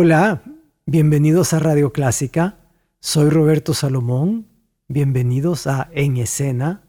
[0.00, 0.44] Hola,
[0.86, 2.60] bienvenidos a Radio Clásica.
[3.00, 4.46] Soy Roberto Salomón.
[4.86, 6.84] Bienvenidos a En Escena,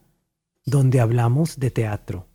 [0.64, 2.28] donde hablamos de teatro.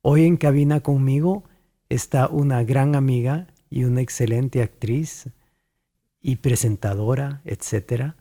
[0.00, 1.44] Hoy en cabina conmigo
[1.90, 5.28] está una gran amiga y una excelente actriz
[6.22, 8.14] y presentadora, etc.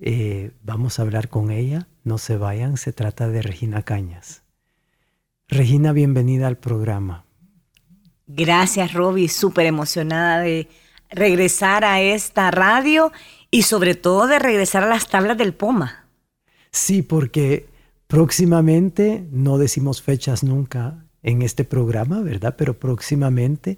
[0.00, 1.88] Eh, vamos a hablar con ella.
[2.04, 4.44] No se vayan, se trata de Regina Cañas.
[5.48, 7.24] Regina, bienvenida al programa.
[8.28, 9.26] Gracias, Roby.
[9.26, 10.68] Súper emocionada de
[11.12, 13.12] regresar a esta radio
[13.50, 16.06] y sobre todo de regresar a las tablas del Poma.
[16.70, 17.66] Sí, porque
[18.06, 22.56] próximamente, no decimos fechas nunca en este programa, ¿verdad?
[22.56, 23.76] Pero próximamente,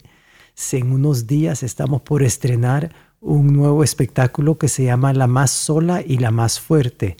[0.72, 6.02] en unos días, estamos por estrenar un nuevo espectáculo que se llama La más sola
[6.06, 7.16] y la más fuerte.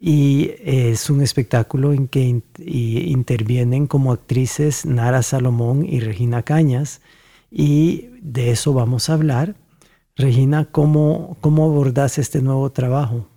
[0.00, 7.00] Y es un espectáculo en que intervienen como actrices Nara Salomón y Regina Cañas
[7.56, 9.54] y de eso vamos a hablar.
[10.16, 13.28] Regina, ¿cómo, cómo abordas este nuevo trabajo?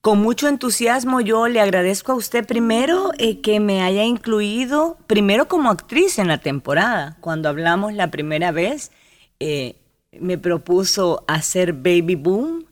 [0.00, 5.46] Con mucho entusiasmo yo le agradezco a usted primero eh, que me haya incluido, primero
[5.46, 7.16] como actriz en la temporada.
[7.20, 8.90] Cuando hablamos la primera vez,
[9.38, 9.76] eh,
[10.12, 12.66] me propuso hacer Baby Boom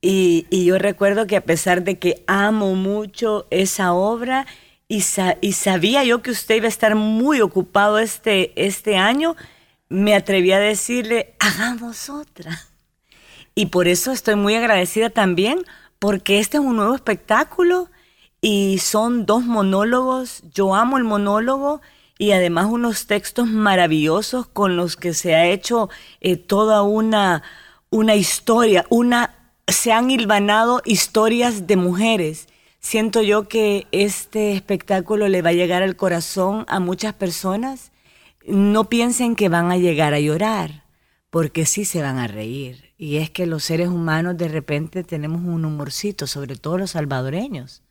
[0.00, 4.46] y, yo recuerdo que a pesar de que amo mucho esa obra
[4.86, 5.02] y,
[5.40, 9.34] y sabía yo que usted iba a estar muy ocupado este, este año,
[9.94, 12.60] me atreví a decirle, hagamos otra.
[13.54, 15.64] Y por eso estoy muy agradecida también,
[15.98, 17.88] porque este es un nuevo espectáculo
[18.40, 20.42] y son dos monólogos.
[20.52, 21.80] Yo amo el monólogo
[22.18, 25.88] y además unos textos maravillosos con los que se ha hecho
[26.20, 27.42] eh, toda una,
[27.90, 29.34] una historia, una,
[29.68, 32.48] se han hilvanado historias de mujeres.
[32.80, 37.92] Siento yo que este espectáculo le va a llegar al corazón a muchas personas
[38.46, 40.84] no piensen que van a llegar a llorar,
[41.30, 42.92] porque sí se van a reír.
[42.96, 47.82] Y es que los seres humanos de repente tenemos un humorcito, sobre todo los salvadoreños,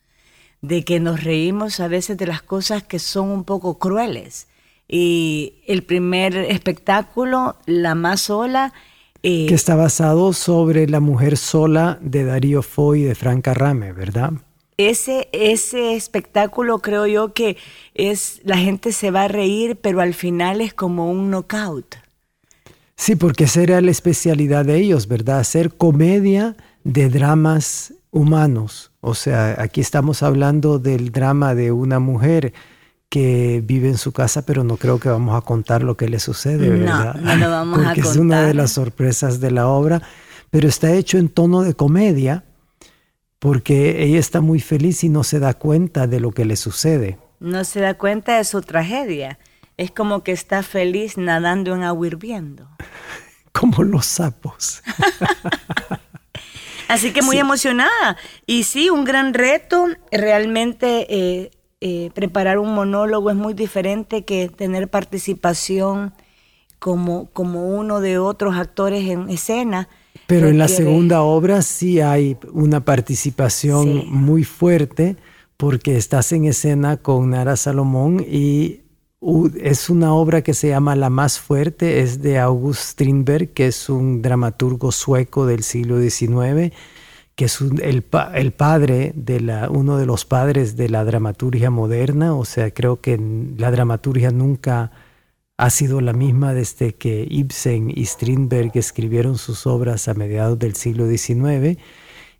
[0.62, 4.48] de que nos reímos a veces de las cosas que son un poco crueles.
[4.88, 8.72] Y el primer espectáculo, La más sola,
[9.22, 13.92] eh, que está basado sobre La mujer sola de Darío Foy y de Franca Rame,
[13.92, 14.32] ¿verdad?
[14.76, 17.56] Ese, ese espectáculo creo yo que
[17.94, 21.96] es, la gente se va a reír, pero al final es como un knockout.
[22.96, 25.40] Sí, porque esa era la especialidad de ellos, ¿verdad?
[25.40, 28.92] Hacer comedia de dramas humanos.
[29.00, 32.52] O sea, aquí estamos hablando del drama de una mujer
[33.08, 36.18] que vive en su casa, pero no creo que vamos a contar lo que le
[36.18, 37.14] sucede, ¿verdad?
[37.16, 37.98] No, no lo vamos a contar.
[37.98, 40.02] es una de las sorpresas de la obra,
[40.50, 42.44] pero está hecho en tono de comedia
[43.44, 47.18] porque ella está muy feliz y no se da cuenta de lo que le sucede.
[47.40, 49.38] No se da cuenta de su tragedia.
[49.76, 52.70] Es como que está feliz nadando en agua hirviendo.
[53.52, 54.82] como los sapos.
[56.88, 58.16] Así que muy emocionada.
[58.46, 59.88] Y sí, un gran reto.
[60.10, 61.50] Realmente eh,
[61.82, 66.14] eh, preparar un monólogo es muy diferente que tener participación
[66.84, 69.88] como, como uno de otros actores en escena.
[70.26, 75.16] Pero en la segunda obra sí hay una participación muy fuerte
[75.56, 78.82] porque estás en escena con Nara Salomón y
[79.62, 83.88] es una obra que se llama La más fuerte, es de August Strindberg, que es
[83.88, 86.74] un dramaturgo sueco del siglo XIX,
[87.34, 92.34] que es el, el, padre de la, uno de los padres de la dramaturgia moderna,
[92.34, 93.18] o sea, creo que
[93.56, 94.90] la dramaturgia nunca
[95.56, 100.74] ha sido la misma desde que Ibsen y Strindberg escribieron sus obras a mediados del
[100.74, 101.78] siglo XIX.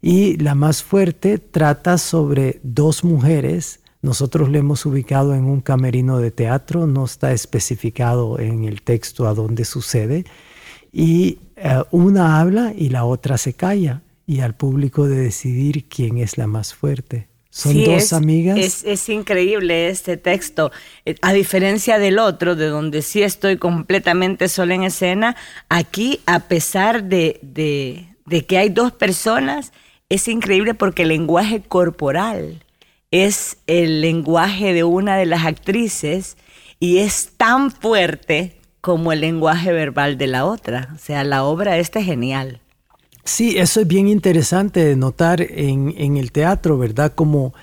[0.03, 3.81] Y la más fuerte trata sobre dos mujeres.
[4.03, 9.29] Nosotros le hemos ubicado en un camerino de teatro, no está especificado en el texto
[9.29, 10.25] a dónde sucede.
[10.93, 14.03] Y eh, una habla y la otra se calla.
[14.27, 17.29] Y al público de decidir quién es la más fuerte.
[17.55, 18.83] Son dos amigas.
[18.85, 20.73] Es, increíble este texto.
[21.05, 25.37] Eh, a diferencia del otro, de donde sí estoy completamente sola en escena,
[25.69, 27.39] aquí, a pesar de,
[28.49, 29.73] que hay dos personas,
[30.09, 32.65] es increíble porque el lenguaje corporal
[33.13, 36.37] es el lenguaje de una de las actrices
[36.81, 40.89] y es tan fuerte como el lenguaje verbal de la otra.
[40.93, 42.61] O sea, la obra esta es genial.
[43.25, 47.15] Sí, eso es bien interesante de notar en, el teatro, ¿verdad?
[47.15, 47.55] Como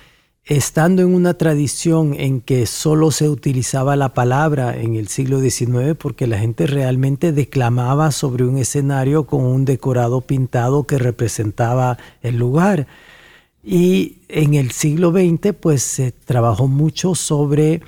[0.44, 5.94] estando en una tradición en que solo se utilizaba la palabra en el siglo XIX
[5.96, 12.38] porque la gente realmente declamaba sobre un escenario con un decorado pintado que representaba el
[12.38, 12.88] lugar.
[13.62, 17.82] Y en el siglo XX pues se trabajó mucho sobre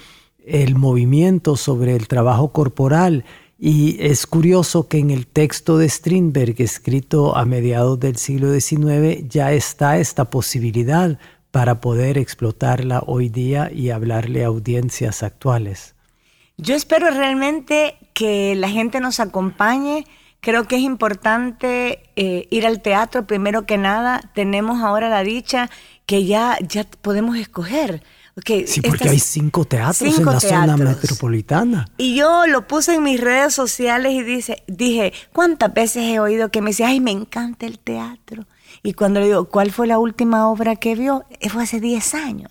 [0.47, 3.25] el movimiento, sobre el trabajo corporal.
[3.67, 9.27] Y es curioso que en el texto de Strindberg, escrito a mediados del siglo XIX,
[9.27, 11.19] ya está esta posibilidad
[11.51, 15.95] para poder explotarla hoy día y hablarle a audiencias actuales.
[16.59, 20.05] Yo espero realmente que la gente nos acompañe.
[20.41, 23.27] Creo que es importante eh, ir al teatro.
[23.27, 25.71] Primero que nada, tenemos ahora la dicha
[26.05, 28.03] que ya, ya podemos escoger.
[28.67, 31.89] Sí, porque hay cinco teatros en la zona metropolitana.
[31.97, 36.51] Y yo lo puse en mis redes sociales y dice, dije, ¿cuántas veces he oído
[36.51, 38.47] que me dice, ay, me encanta el teatro?
[38.83, 41.25] Y cuando le digo, ¿cuál fue la última obra que vio?
[41.41, 42.51] Eh, fue hace 10 años.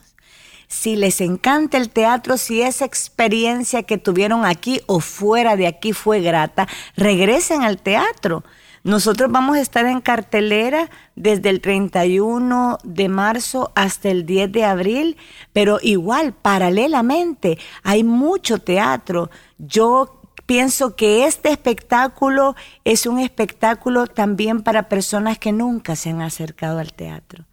[0.68, 5.94] Si les encanta el teatro, si esa experiencia que tuvieron aquí o fuera de aquí
[5.94, 8.44] fue grata, regresen al teatro.
[8.84, 14.66] Nosotros vamos a estar en cartelera desde el 31 de marzo hasta el 10 de
[14.66, 15.18] abril,
[15.54, 19.30] pero igual, paralelamente, hay mucho teatro.
[19.58, 26.22] Yo pienso que este espectáculo es un espectáculo también para personas que nunca se han
[26.22, 27.46] acercado al teatro.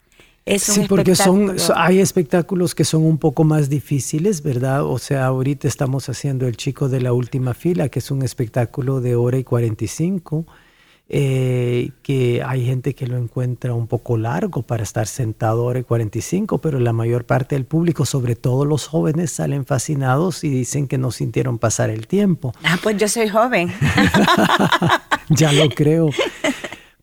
[0.58, 4.82] sí, porque son, hay espectáculos que son un poco más difíciles, ¿verdad?
[4.84, 9.00] O sea, ahorita estamos haciendo El Chico de la Última Fila, que es un espectáculo
[9.00, 10.44] de hora y 45
[11.12, 15.82] eh, que hay gente que lo encuentra un poco largo para estar sentado hora y
[15.82, 20.86] 45, pero la mayor parte del público, sobre todo los jóvenes, salen fascinados y dicen
[20.86, 22.54] que no sintieron pasar el tiempo.
[22.62, 23.72] Ah, pues yo soy joven.
[25.30, 26.10] ya lo creo.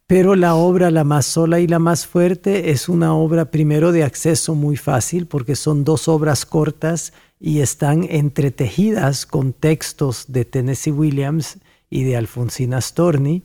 [0.07, 4.06] Pero la obra, la más sola y la más fuerte, es una obra primero de
[4.06, 7.12] acceso muy fácil porque son dos obras cortas
[7.42, 11.57] y están entretejidas con textos de Tennessee Williams
[11.89, 13.44] y de Alfonsina Storni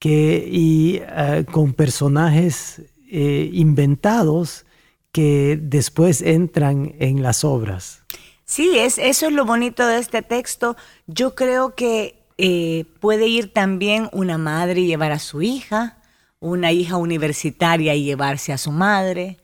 [0.00, 4.64] que, y eh, con personajes eh, inventados
[5.12, 8.02] que después entran en las obras.
[8.44, 10.76] Sí, es, eso es lo bonito de este texto.
[11.06, 15.98] Yo creo que eh, puede ir también una madre y llevar a su hija,
[16.40, 19.36] una hija universitaria y llevarse a su madre.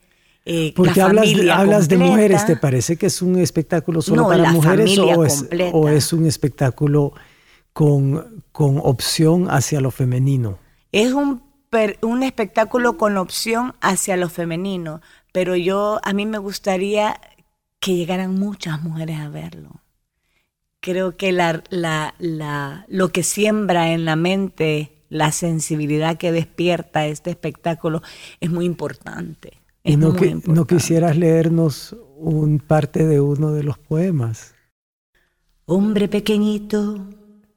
[0.75, 5.25] Porque hablas, hablas de mujeres, ¿te parece que es un espectáculo solo para mujeres o
[5.25, 7.13] es, o es, un espectáculo
[7.77, 10.57] con, con opción hacia lo femenino.
[10.91, 11.43] Es un,
[12.01, 14.99] un espectáculo con opción hacia lo femenino,
[15.31, 17.21] pero yo a mí me gustaría
[17.79, 19.83] que llegaran muchas mujeres a verlo.
[20.79, 27.05] Creo que la, la, la, lo que siembra en la mente, la sensibilidad que despierta
[27.05, 28.01] este espectáculo
[28.39, 29.61] es muy importante.
[29.83, 34.55] y no, que, no quisieras leernos un parte de uno de los poemas.
[35.67, 37.05] Hombre pequeñito,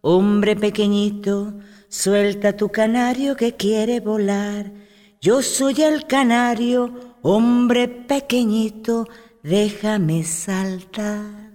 [0.03, 1.53] Hombre pequeñito,
[1.91, 4.73] suelta tu canario que quiere volar.
[5.21, 9.07] Yo soy el canario, hombre pequeñito,
[9.43, 11.53] déjame saltar.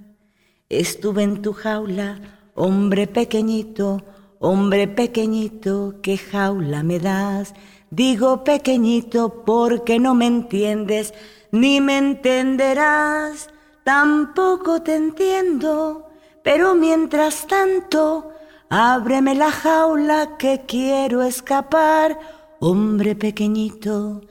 [0.69, 2.19] Estuve en tu jaula,
[2.53, 4.03] hombre pequeñito,
[4.37, 7.55] hombre pequeñito, ¿qué jaula me das?
[7.89, 11.15] Digo pequeñito porque no me entiendes,
[11.51, 13.49] ni me entenderás,
[13.83, 16.09] tampoco te entiendo,
[16.43, 18.33] pero mientras tanto
[18.69, 22.17] Ábreme la jaula que quiero escapar,
[22.59, 24.21] hombre pequeñito.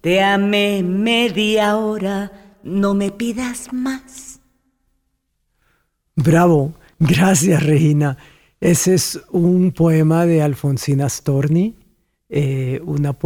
[0.00, 2.32] Te amé media hora,
[2.62, 4.40] no me pidas más.
[6.16, 8.16] Bravo, gracias Regina.
[8.60, 11.76] Ese es un poema de Alfonsina Storni,
[12.28, 13.16] eh, una,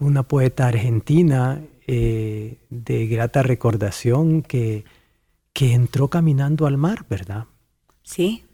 [0.00, 4.84] una, poeta argentina eh, de grata recordación que,
[5.52, 7.44] que entró caminando al mar, ¿verdad?
[8.02, 8.44] Sí,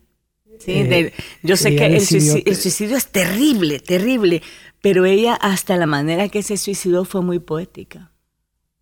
[0.59, 4.43] Sí, eh, yo sé que el suicidio, es terrible, terrible,
[4.81, 8.11] pero ella hasta la manera que se suicidó fue muy poética.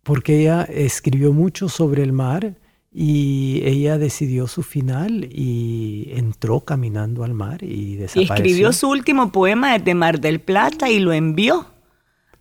[0.03, 2.55] Porque ella escribió mucho sobre el mar
[2.91, 8.21] y ella decidió su final y entró caminando al mar y desapareció.
[8.21, 11.67] Y escribió su último poema desde Mar del Plata y lo envió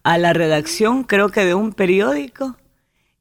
[0.02, 2.56] a la redacción, creo que de un periódico,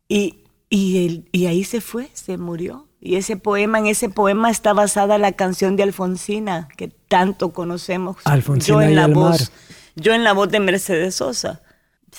[0.08, 0.38] y,
[0.70, 2.88] y ahí se fue, se murió.
[3.04, 8.18] Y ese poema, en ese poema está basada la canción de Alfonsina, que tanto conocemos.
[8.26, 9.52] Alfonsina yo en la voz,
[9.96, 11.62] Yo en la voz de Mercedes Sosa.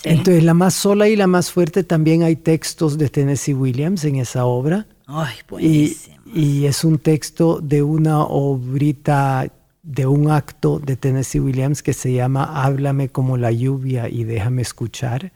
[0.03, 4.17] Entonces, la más sola y la más fuerte también hay textos de Tennessee Williams en
[4.17, 4.87] esa obra.
[5.07, 5.97] Ay, y,
[6.35, 12.13] y, es un texto de una obrita, de un acto de Tennessee Williams que se
[12.13, 15.33] llama Háblame como la lluvia y déjame escuchar.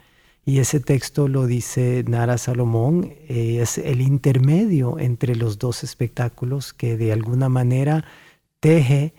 [0.49, 6.73] Y ese texto lo dice Nara Salomón, eh, es el intermedio entre los dos espectáculos
[6.73, 8.05] que de alguna manera
[8.61, 9.12] teje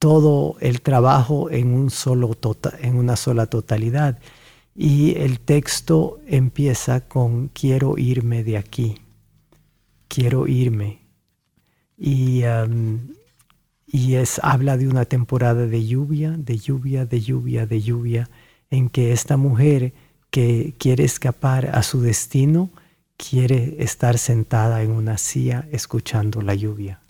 [0.00, 4.18] todo el trabajo en, un solo tota, en una sola totalidad.
[4.74, 8.96] Y el texto empieza con quiero irme de aquí,
[10.08, 10.98] quiero irme.
[11.96, 12.42] Y,
[13.86, 18.30] y es, habla de una temporada de lluvia, de lluvia, de lluvia, de lluvia,
[18.68, 19.92] en que esta mujer
[20.30, 22.70] que quiere escapar a su destino,
[23.16, 27.00] quiere estar sentada en una silla escuchando la lluvia.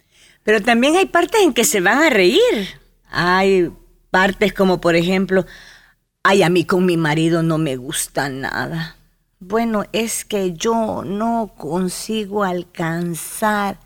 [0.42, 2.40] Pero también hay partes en que se van a reír.
[3.10, 3.70] Hay
[4.10, 5.46] partes como, por ejemplo,
[6.22, 8.96] ay, a mí con mi marido no me gusta nada.
[9.38, 13.78] Bueno, es que yo no consigo alcanzar.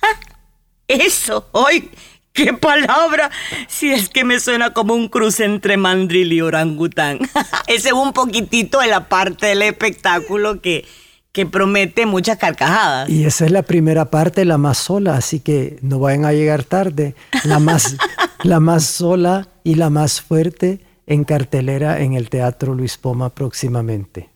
[0.88, 1.90] Eso, hoy,
[2.36, 3.30] qué palabra.
[3.66, 7.18] Si es que me suena como un cruce entre mandril y orangután.
[7.66, 10.84] Ese es un poquitito de la parte del espectáculo que,
[11.32, 13.08] que promete muchas carcajadas.
[13.08, 16.62] Y esa es la primera parte, la más sola, así que no vayan a llegar
[16.62, 17.14] tarde.
[17.44, 17.96] La más,
[18.44, 24.35] la más sola y la más fuerte en cartelera en el Teatro Luis Poma próximamente.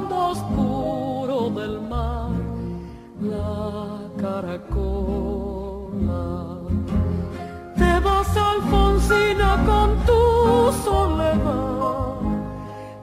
[3.21, 4.57] la caracola.
[7.77, 12.15] Te vas Alfonsina con tu soledad,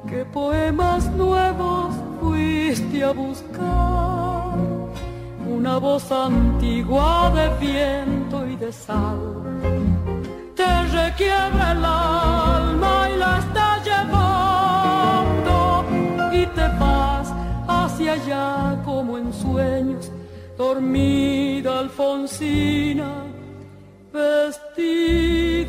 [0.09, 4.55] que poemas nuevos fuiste a buscar
[5.47, 9.21] una voz antigua de viento y de sal.
[10.57, 13.39] Te requiebra el alma y la
[17.99, 20.13] hacia allá como en sueños,
[20.57, 23.25] dormida Alfonsina,
[24.13, 25.69] vestida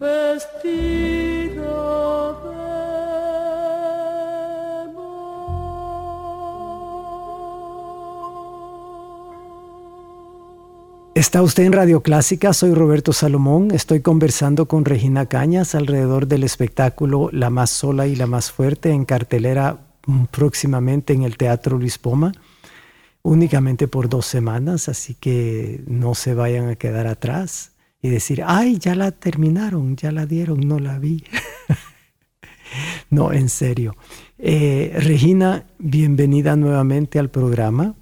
[0.00, 1.60] vestida
[2.42, 2.60] de
[11.14, 16.44] Está usted en Radio Clásica, soy Roberto Salomón, estoy conversando con Regina Cañas alrededor del
[16.44, 21.76] espectáculo La más sola y la más fuerte en cartelera mm, próximamente en el Teatro
[21.78, 22.32] Luis Poma,
[23.22, 28.78] únicamente por dos semanas, así que no se vayan a quedar atrás y decir, ay,
[28.78, 31.24] ya la terminaron, ya la dieron, no la vi.
[33.10, 33.96] no, en serio.
[34.38, 37.94] Eh, Regina, bienvenida nuevamente al programa.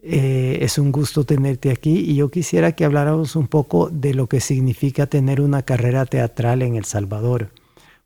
[0.00, 4.28] Eh, es un gusto tenerte aquí y yo quisiera que habláramos un poco de lo
[4.28, 7.50] que significa tener una carrera teatral en El Salvador,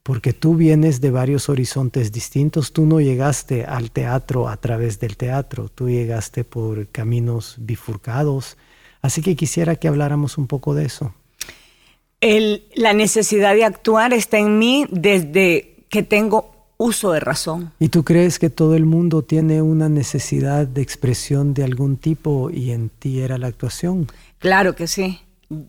[0.03, 5.17] porque tú vienes de varios horizontes distintos, tú no llegaste al teatro a través del
[5.19, 8.57] teatro, tú llegaste por caminos bifurcados,
[9.03, 11.15] así que quisiera que habláramos un poco de eso.
[12.23, 17.73] El, la necesidad de actuar está en mí desde que tengo uso de razón.
[17.79, 22.49] ¿Y tú crees que todo el mundo tiene una necesidad de expresión de algún tipo
[22.49, 24.07] y en ti era la actuación?
[24.39, 25.21] Claro que sí.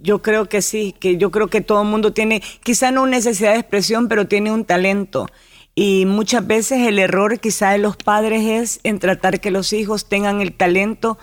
[0.02, 3.18] Yo creo que sí, que yo creo que todo el mundo tiene, quizá no una
[3.18, 5.28] necesidad de expresión, pero tiene un talento.
[5.76, 10.08] Y muchas veces el error quizá de los padres es en tratar que los hijos
[10.08, 11.18] tengan el talento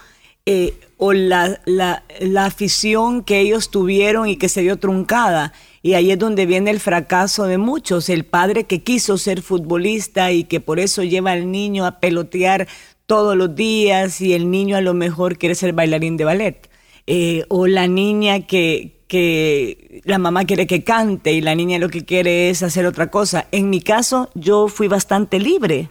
[0.44, 5.54] eh, o la, la, la afición que ellos tuvieron y que se vio truncada.
[5.82, 10.30] Y ahí es donde viene el fracaso de muchos, el padre que quiso ser futbolista
[10.30, 12.68] y que por eso lleva al niño a pelotear
[13.06, 16.70] todos los días y el niño a lo mejor quiere ser bailarín de ballet.
[17.06, 21.88] Eh, o la niña que, que la mamá quiere que cante y la niña lo
[21.88, 23.46] que quiere es hacer otra cosa.
[23.52, 25.88] En mi caso, yo fui bastante libre,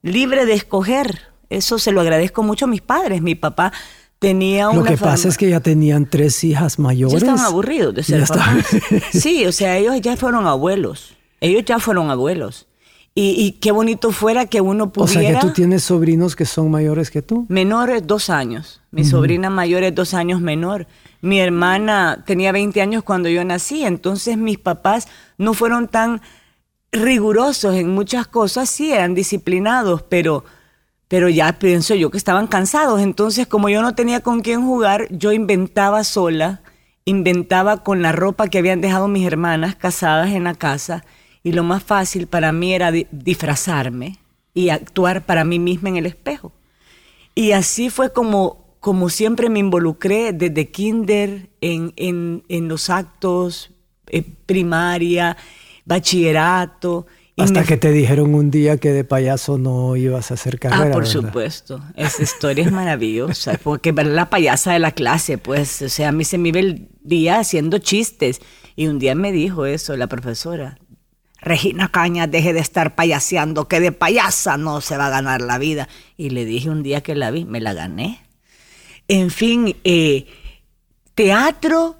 [0.00, 1.28] libre de escoger.
[1.50, 3.20] Eso se lo agradezco mucho a mis padres.
[3.20, 3.72] Mi papá
[4.20, 7.14] tenía una Lo que pasa es que ya tenían tres hijas mayores.
[7.14, 8.66] Ya estaban aburridos de ser papás.
[9.12, 11.16] Sí, o sea, ellos ya fueron abuelos.
[11.40, 12.68] Ellos ya fueron abuelos.
[13.12, 15.20] Y, y, qué bonito fuera que uno pudiera...
[15.20, 17.44] O sea, que tú tienes sobrinos que son mayores que tú.
[17.48, 18.82] Menores dos años.
[18.92, 19.10] Mi uh -huh.
[19.10, 20.86] sobrina mayor es dos años menor.
[21.20, 23.84] Mi hermana tenía 20 años cuando yo nací.
[23.84, 26.20] Entonces mis papás no fueron tan
[26.92, 28.68] rigurosos en muchas cosas.
[28.68, 30.44] Sí, eran disciplinados, pero
[31.10, 33.00] pero ya pienso yo que estaban cansados.
[33.00, 36.62] Entonces, como yo no tenía con quién jugar, yo inventaba sola,
[37.04, 41.04] inventaba con la ropa que habían dejado mis hermanas casadas en la casa,
[41.42, 44.18] y lo más fácil para mí era disfrazarme
[44.54, 46.52] y actuar para mí misma en el espejo.
[47.34, 53.72] Y así fue como, como siempre me involucré desde kinder en, en, en los actos,
[54.06, 55.36] eh, primaria,
[55.84, 57.08] bachillerato.
[57.42, 60.90] Hasta que te dijeron un día que de payaso no ibas a hacer carrera.
[60.90, 61.12] Ah, por ¿verdad?
[61.12, 61.80] supuesto.
[61.96, 63.58] Esa historia es maravillosa.
[63.62, 66.60] Porque ver la payasa de la clase, pues, o sea, a mí se me iba
[66.60, 68.40] el día haciendo chistes.
[68.76, 70.78] Y un día me dijo eso la profesora.
[71.42, 75.58] Regina Cañas, deje de estar payaseando, que de payasa no se va a ganar la
[75.58, 75.88] vida.
[76.16, 78.20] Y le dije un día que la vi, me la gané.
[79.08, 80.26] En fin, eh,
[81.14, 81.96] teatro.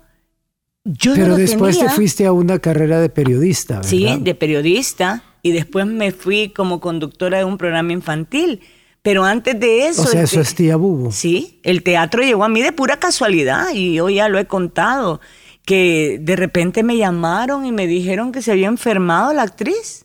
[0.85, 1.91] Yo Pero no después tenía.
[1.91, 3.89] te fuiste a una carrera de periodista, ¿verdad?
[3.89, 8.61] Sí, de periodista y después me fui como conductora de un programa infantil.
[9.03, 10.03] Pero antes de eso...
[10.03, 11.11] O sea, el eso es tía Bubu.
[11.11, 15.21] Sí, el teatro llegó a mí de pura casualidad y yo ya lo he contado,
[15.65, 20.05] que de repente me llamaron y me dijeron que se había enfermado la actriz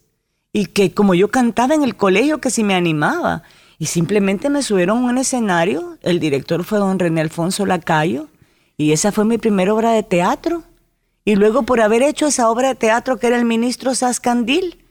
[0.54, 3.44] y que como yo cantaba en el colegio que si me animaba
[3.78, 8.30] y simplemente me subieron a un escenario, el director fue don René Alfonso Lacayo
[8.78, 10.64] y esa fue mi primera obra de teatro.
[11.26, 14.85] Y luego por haber hecho esa obra de teatro que era el ministro Sascandil,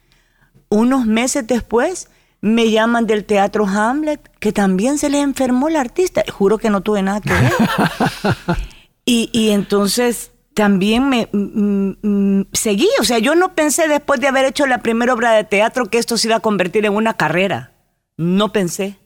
[0.75, 2.09] unos meses después
[2.41, 6.23] me llaman del teatro Hamlet, que también se le enfermó la artista.
[6.31, 7.53] Juro que no tuve nada que ver.
[9.07, 12.89] y, y entonces también me mm, mm, seguí.
[13.01, 15.99] O sea, yo no pensé después de haber hecho la primera obra de teatro que
[15.99, 17.73] esto se iba a convertir en una carrera.
[18.17, 18.99] No pensé.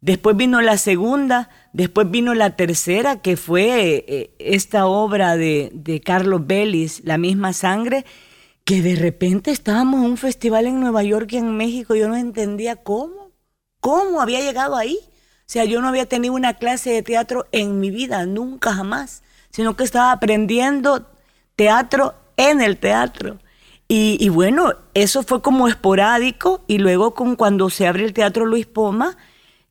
[0.00, 6.00] Después vino la segunda, después vino la tercera, que fue eh, esta obra de, de
[6.00, 8.04] Carlos Bellis, La misma sangre,
[8.64, 11.94] que de repente estábamos en un festival en Nueva York y en México.
[11.94, 13.32] Yo no entendía cómo,
[13.80, 14.98] cómo había llegado ahí.
[15.02, 19.22] O sea, yo no había tenido una clase de teatro en mi vida, nunca jamás,
[19.50, 21.06] sino que estaba aprendiendo
[21.54, 23.38] teatro en el teatro.
[23.86, 28.46] Y, y bueno, eso fue como esporádico y luego con, cuando se abre el Teatro
[28.46, 29.18] Luis Poma,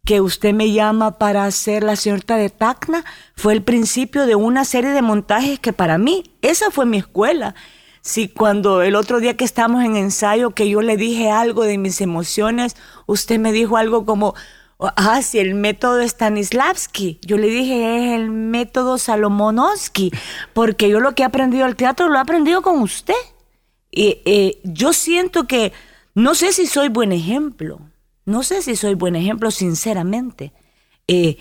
[0.06, 3.04] que usted me llama para hacer La señorita de Tacna
[3.36, 7.56] fue el principio de una serie de montajes que para mí, esa fue mi escuela.
[8.04, 11.78] Si cuando el otro día que estamos en ensayo, que yo le dije algo de
[11.78, 14.36] mis emociones, usted me dijo algo como,
[14.80, 17.20] ah, si el método Stanislavski.
[17.22, 20.12] Yo le dije, es el método Salomonovsky,
[20.52, 23.14] porque yo lo que he aprendido al teatro lo he aprendido con usted.
[23.90, 25.72] Y eh, yo siento que,
[26.14, 27.80] no sé si soy buen ejemplo,
[28.26, 30.52] no sé si soy buen ejemplo, sinceramente.
[31.08, 31.38] Eh,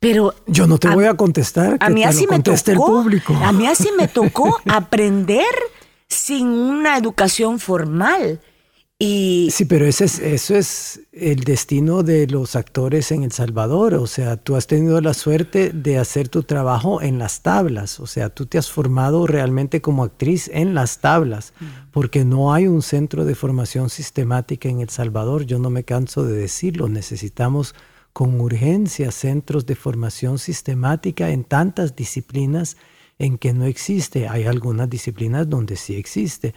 [0.00, 1.78] pero yo no te voy a contestar.
[1.78, 2.70] Que a mí así me tocó.
[2.70, 3.34] El público.
[3.42, 5.44] A mí así me tocó aprender
[6.08, 8.40] sin una educación formal.
[9.00, 9.48] Y...
[9.52, 13.94] Sí, pero ese es, eso es el destino de los actores en El Salvador.
[13.94, 18.00] O sea, tú has tenido la suerte de hacer tu trabajo en las tablas.
[18.00, 21.52] O sea, tú te has formado realmente como actriz en las tablas,
[21.92, 25.46] porque no hay un centro de formación sistemática en El Salvador.
[25.46, 26.88] Yo no me canso de decirlo.
[26.88, 27.76] Necesitamos
[28.12, 32.76] con urgencia centros de formación sistemática en tantas disciplinas
[33.18, 34.28] en que no existe.
[34.28, 36.54] Hay algunas disciplinas donde sí existe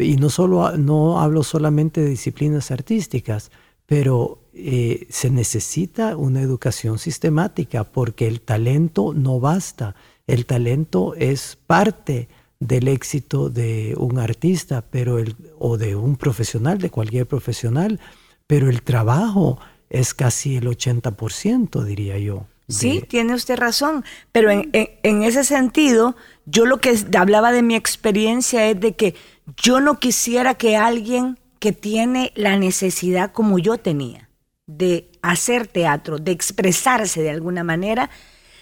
[0.00, 3.50] y no, solo, no hablo solamente de disciplinas artísticas,
[3.86, 9.94] pero eh, se necesita una educación sistemática porque el talento no basta.
[10.26, 16.78] El talento es parte del éxito de un artista pero el, o de un profesional,
[16.78, 18.00] de cualquier profesional,
[18.46, 22.46] pero el trabajo es casi el 80%, diría yo.
[22.70, 27.74] Sí, tiene usted razón, pero en, en, ese sentido, yo lo que hablaba de mi
[27.74, 29.14] experiencia es de que
[29.56, 34.30] yo no quisiera que alguien que tiene la necesidad como yo tenía
[34.66, 38.08] de hacer teatro, de expresarse de alguna manera,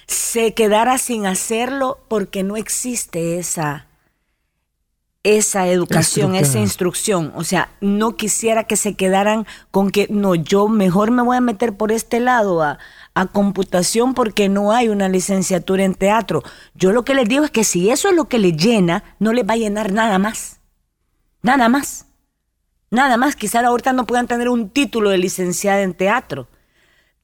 [0.06, 3.87] se quedara sin hacerlo porque no existe esa,
[5.22, 7.32] esa educación, esa instrucción.
[7.34, 11.40] O sea, no quisiera que se quedaran con que, no, yo mejor me voy a
[11.40, 12.78] meter por este lado a,
[13.14, 16.42] a computación porque no hay una licenciatura en teatro.
[16.74, 19.32] Yo lo que les digo es que si eso es lo que les llena, no
[19.32, 20.60] les va a llenar nada más.
[21.42, 22.06] Nada más.
[22.90, 23.36] Nada más.
[23.36, 26.48] Quizá ahorita no puedan tener un título de licenciada en teatro,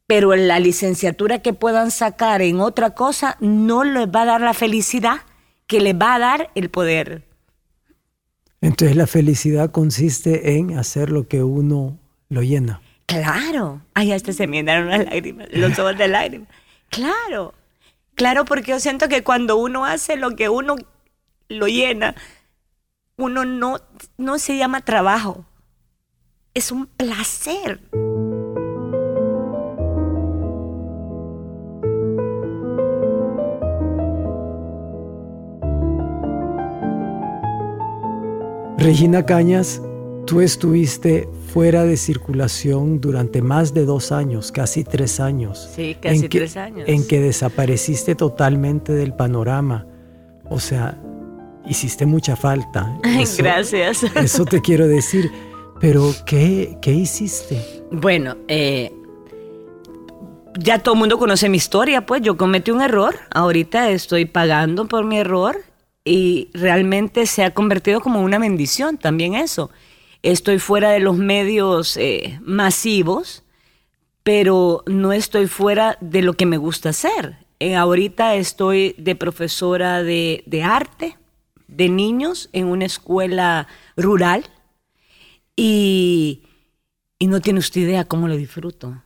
[0.06, 4.54] pero la licenciatura que puedan sacar en otra cosa no les va a dar la
[4.54, 5.20] felicidad
[5.66, 7.33] que les va a dar el poder.
[8.64, 11.98] Entonces la felicidad consiste en hacer lo que uno
[12.30, 12.80] lo llena.
[13.04, 13.82] Claro.
[13.92, 16.48] Ay, hasta se me dieron las lágrimas, los ojos de lágrimas.
[16.88, 17.52] Claro.
[18.14, 20.76] Claro, porque yo siento que cuando uno hace lo que uno
[21.48, 22.14] lo llena,
[23.16, 23.80] uno no,
[24.16, 25.44] no se llama trabajo.
[26.54, 27.80] Es un placer.
[38.84, 39.80] Regina Cañas,
[40.26, 45.70] tú estuviste fuera de circulación durante más de dos años, casi tres años.
[45.74, 46.86] Sí, casi tres años.
[46.86, 49.86] En que desapareciste totalmente del panorama.
[50.50, 51.00] O sea,
[51.66, 52.94] hiciste mucha falta.
[53.38, 54.02] Gracias.
[54.02, 55.32] Eso te quiero decir.
[55.80, 57.62] Pero, ¿qué, qué hiciste?
[57.90, 58.92] Bueno, eh,
[60.58, 63.14] ya todo el mundo conoce mi historia, pues yo cometí un error.
[63.30, 65.56] Ahorita estoy pagando por mi error
[66.04, 69.70] y realmente se ha convertido como una bendición también eso
[70.24, 73.44] estoy fuera de los medios eh, masivos,
[74.22, 77.36] pero no estoy fuera de lo que me gusta hacer.
[77.60, 81.18] Eh, ahorita estoy de profesora de, arte
[81.68, 84.46] de niños en una escuela rural
[85.56, 86.42] y,
[87.18, 89.02] y no tiene usted idea cómo lo disfruto.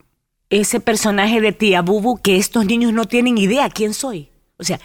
[0.49, 4.29] Ese personaje de tía Bubu que estos niños no tienen idea quién soy.
[4.57, 4.79] O sea,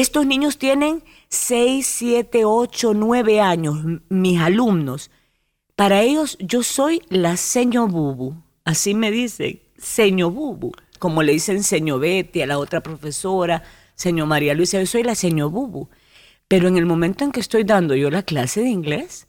[0.00, 3.78] estos niños tienen 6, 7, 8, 9 años,
[4.08, 5.10] mis alumnos.
[5.76, 11.62] Para ellos yo soy la seño Bubu, así me dicen, seño Bubu, como le dicen
[11.62, 13.62] señor Betty a la otra profesora,
[13.94, 15.88] señor María Luisa, yo soy la seño Bubu.
[16.48, 19.28] Pero en el momento en que estoy dando yo la clase de inglés,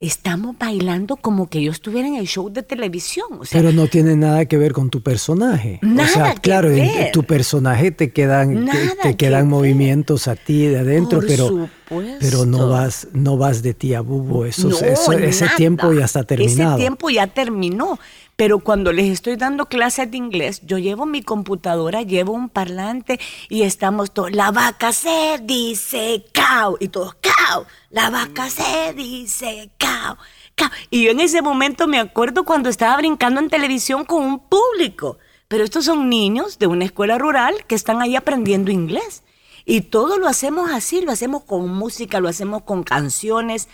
[0.00, 3.26] estamos bailando como que yo estuviera en el show de televisión.
[3.40, 5.80] O sea, Pero no tiene nada que ver con tu personaje.
[5.82, 9.50] Nada o sea, que claro, en tu personaje te quedan, te, que quedan ver.
[9.50, 12.18] movimientos a ti de adentro, Por pero, supuesto.
[12.20, 14.44] pero no vas, no vas de ti a bubo.
[14.44, 16.76] Eso, No, eso- ese tiempo ya está terminado.
[16.76, 17.98] Ese tiempo ya terminó.
[18.38, 23.18] Pero cuando les estoy dando clases de inglés, yo llevo mi computadora, llevo un parlante
[23.48, 29.70] y estamos todos, la vaca se dice cow, y todos cow, la vaca se dice
[29.76, 30.16] cow,
[30.56, 30.68] cow.
[30.88, 35.18] Y yo en ese momento me acuerdo cuando estaba brincando en televisión con un público.
[35.48, 39.24] Pero estos son niños de una escuela rural que están ahí aprendiendo inglés.
[39.64, 43.68] Y todo lo hacemos así, lo hacemos con música, lo hacemos con canciones.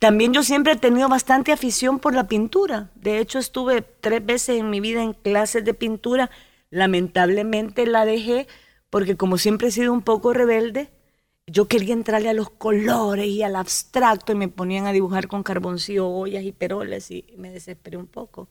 [0.00, 2.90] También yo siempre he tenido bastante afición por la pintura.
[2.94, 6.30] De hecho, estuve tres veces en mi vida en clases de pintura.
[6.70, 8.48] Lamentablemente la dejé
[8.88, 10.88] porque como siempre he sido un poco rebelde,
[11.46, 15.42] yo quería entrarle a los colores y al abstracto y me ponían a dibujar con
[15.42, 18.48] carboncillo, ollas y peroles y me desesperé un poco.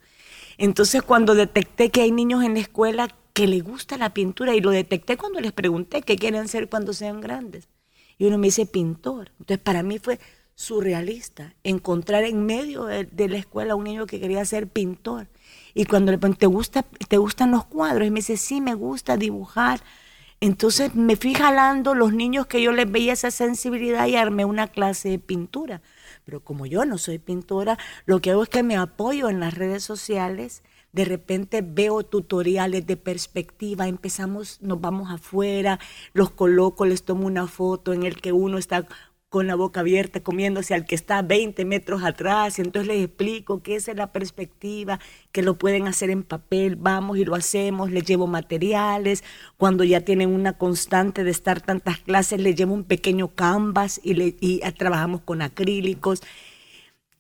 [0.60, 4.62] Entonces cuando detecté que hay niños en la escuela que les gusta la pintura y
[4.62, 7.70] lo detecté cuando les pregunté qué quieren ser cuando sean grandes.
[8.20, 9.32] Y uno me dice pintor.
[9.40, 10.20] Entonces para mí fue
[10.60, 15.30] surrealista encontrar en medio de, la escuela un niño que quería ser pintor.
[15.74, 18.06] Y cuando le pregunté, ¿te, gusta, ¿te gustan los cuadros?
[18.06, 19.80] Y me dice, sí, me gusta dibujar.
[20.42, 24.68] Entonces me fui jalando los niños que yo les veía esa sensibilidad y armé una
[24.68, 25.82] clase de pintura.
[26.26, 29.54] Pero como yo no soy pintora, lo que hago es que me apoyo en las
[29.54, 30.62] redes sociales.
[30.92, 35.80] De repente veo tutoriales de perspectiva, empezamos, nos vamos afuera,
[36.14, 38.88] los coloco, les tomo una foto en el que uno está
[39.30, 43.76] con la boca abierta comiéndose al que está 20 metros atrás, entonces les explico qué
[43.76, 45.00] es la perspectiva,
[45.32, 49.24] que lo pueden hacer en papel, vamos y lo hacemos, les llevo materiales,
[49.58, 54.62] cuando ya tienen una constante de estar tantas clases, les llevo un pequeño canvas y
[54.64, 56.22] ah, trabajamos con acrílicos.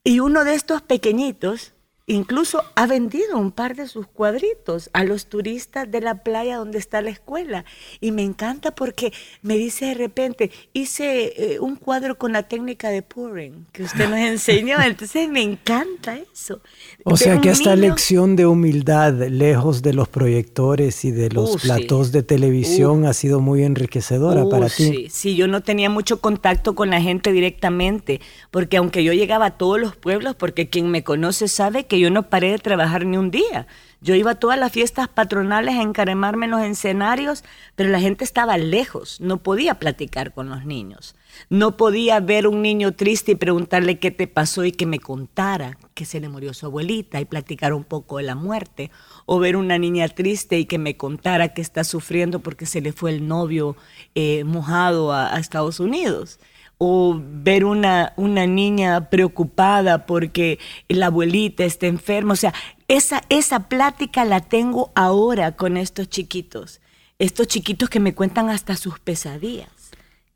[0.03, 1.73] Y uno de estos pequeñitos
[2.13, 6.77] incluso ha vendido un par de sus cuadritos a los turistas de la playa donde
[6.77, 7.65] está la escuela.
[8.01, 12.89] Y me encanta porque me dice de repente, hice eh, un cuadro con la técnica
[12.89, 14.77] de pouring que usted nos enseñó.
[14.81, 16.61] Entonces me encanta eso.
[17.03, 21.49] O sea que esta niño- lección de humildad, lejos de los proyectores y de los
[21.55, 21.67] Uh, sí.
[21.67, 24.83] platós de televisión, ha sido muy enriquecedora Uh, para ti.
[24.83, 28.19] Sí, sí, yo no tenía mucho contacto con la gente directamente,
[28.51, 32.09] porque aunque yo llegaba a todos los pueblos, porque quien me conoce sabe que yo
[32.09, 33.67] no paré de trabajar ni un día.
[34.01, 37.43] Yo iba a todas las fiestas patronales a encaremarme en los escenarios,
[37.75, 41.15] pero la gente estaba lejos, no podía platicar con los niños.
[41.49, 45.77] No podía ver un niño triste y preguntarle qué te pasó y que me contara
[45.93, 48.89] que se le murió su abuelita y platicar un poco de la muerte.
[49.25, 52.93] O ver una niña triste y que me contara que está sufriendo porque se le
[52.93, 53.75] fue el novio
[54.15, 56.39] eh, mojado a, a Estados Unidos
[56.81, 62.33] o ver una, una niña preocupada porque la abuelita está enferma.
[62.33, 62.53] O sea,
[62.87, 66.79] esa, esa plática la tengo ahora con estos chiquitos.
[67.19, 69.69] Estos chiquitos que me cuentan hasta sus pesadillas,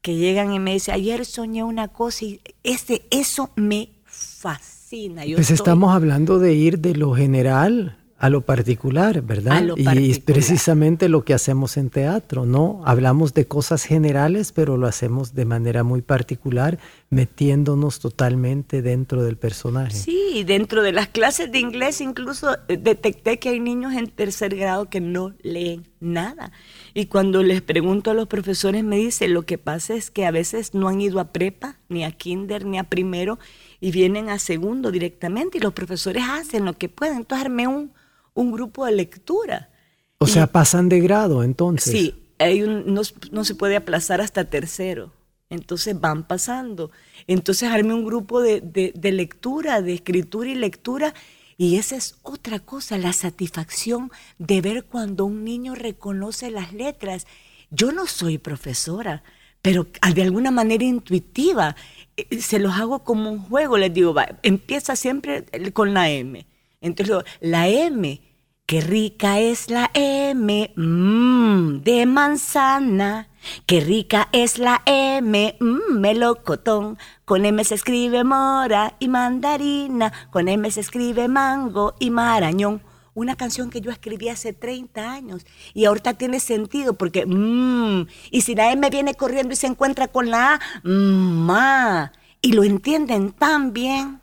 [0.02, 5.24] que llegan y me dicen, ayer soñé una cosa y ese, eso me fascina.
[5.26, 9.58] Yo Pues estoy- estamos hablando de ir de lo general a lo particular, ¿verdad?
[9.58, 10.24] A lo y es particular.
[10.24, 12.82] precisamente lo que hacemos en teatro, ¿no?
[12.86, 19.36] Hablamos de cosas generales, pero lo hacemos de manera muy particular, metiéndonos totalmente dentro del
[19.36, 19.92] personaje.
[19.92, 24.56] Sí, dentro de las clases de inglés incluso eh, detecté que hay niños en tercer
[24.56, 26.54] grado que no leen nada.
[26.94, 30.32] Y cuando les pregunto a los profesores me dicen, lo que pasa es que a
[30.32, 33.38] veces no han ido a prepa, ni a kinder, ni a primero,
[33.82, 37.18] y vienen a segundo directamente, y los profesores hacen lo que pueden.
[37.18, 37.92] Entonces armé un,
[38.34, 39.70] un grupo de lectura.
[40.18, 41.92] O sea, pasan de grado entonces.
[41.92, 45.12] Sí, hay un, no, no se puede aplazar hasta tercero.
[45.50, 46.90] Entonces van pasando.
[47.28, 51.14] Entonces armé un grupo de, de- de lectura, de escritura y lectura.
[51.58, 57.28] Y esa es otra cosa, la satisfacción de ver cuando un niño reconoce las letras.
[57.70, 59.24] Yo no soy profesora,
[59.62, 61.76] pero de alguna manera intuitiva.
[62.18, 63.78] eh, Se los hago como un juego.
[63.78, 66.48] Les digo, va, empieza siempre con la M.
[66.84, 68.22] Entonces, la M,
[68.66, 73.30] qué rica es la M, mmm, de manzana.
[73.66, 76.98] Qué rica es la M, mmm, melocotón.
[77.24, 80.12] Con M se escribe mora y mandarina.
[80.30, 82.82] Con M se escribe mango y marañón.
[83.14, 88.42] Una canción que yo escribí hace 30 años y ahorita tiene sentido porque, mmm, y
[88.42, 92.64] si la M viene corriendo y se encuentra con la A, mmm, ma, y lo
[92.64, 94.23] entienden tan bien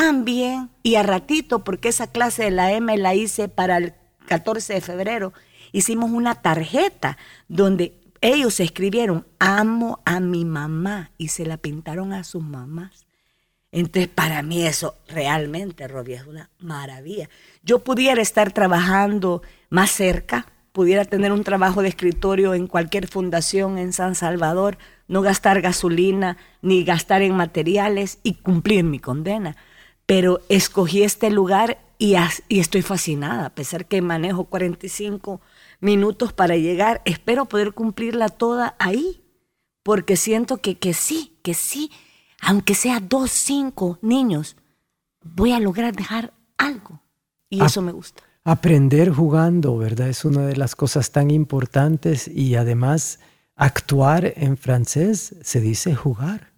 [0.00, 3.94] tan bien y a ratito, porque esa clase de la M la hice para el
[4.26, 5.32] 14 de febrero,
[5.72, 12.22] hicimos una tarjeta donde ellos escribieron amo a mi mamá y se la pintaron a
[12.22, 13.06] sus mamás.
[13.72, 17.28] Entonces, para mí eso realmente, Robbie, es una maravilla.
[17.64, 23.78] Yo pudiera estar trabajando más cerca, pudiera tener un trabajo de escritorio en cualquier fundación
[23.78, 29.56] en San Salvador, no gastar gasolina ni gastar en materiales y cumplir mi condena.
[30.08, 32.16] Pero escogí este lugar y,
[32.48, 35.40] y estoy fascinada, a pesar que manejo 45
[35.78, 39.22] minutos para llegar, espero poder cumplirla toda ahí,
[39.84, 41.92] porque siento que, que sí, que sí
[42.40, 44.56] aunque sea dos, cinco niños,
[45.22, 47.02] voy a lograr dejar algo.
[47.50, 48.22] Y eso me gusta.
[48.44, 50.08] Aprender jugando, ¿verdad?
[50.08, 53.20] Es una de las cosas tan importantes y además
[53.56, 56.52] actuar en francés se dice jugar.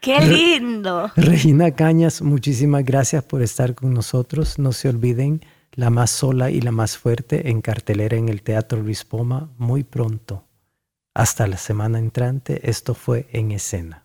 [0.00, 1.10] ¡Qué lindo!
[1.16, 4.58] Regina Cañas, muchísimas gracias por estar con nosotros.
[4.58, 5.40] No se olviden,
[5.72, 9.82] la más sola y la más fuerte en cartelera en el Teatro Luis Poma muy
[9.82, 10.44] pronto.
[11.14, 14.04] Hasta la semana entrante, esto fue En Escena.